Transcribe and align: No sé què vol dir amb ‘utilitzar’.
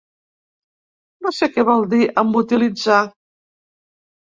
No 1.25 1.33
sé 1.41 1.51
què 1.59 1.67
vol 1.69 1.87
dir 1.93 2.01
amb 2.23 2.41
‘utilitzar’. 2.43 3.01